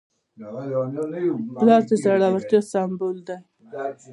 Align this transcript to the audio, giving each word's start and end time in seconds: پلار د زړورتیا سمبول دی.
پلار 1.61 1.81
د 1.89 1.91
زړورتیا 2.03 2.59
سمبول 2.71 3.17
دی. 3.27 3.37